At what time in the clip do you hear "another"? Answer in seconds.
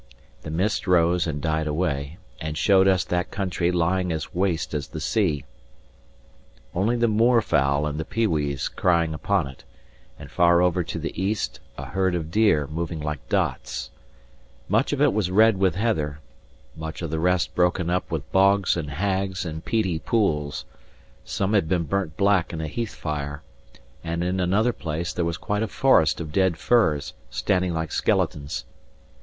24.39-24.73